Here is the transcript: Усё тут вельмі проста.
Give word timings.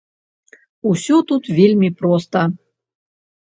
Усё 0.91 1.19
тут 1.33 1.43
вельмі 1.59 1.89
проста. 2.01 2.47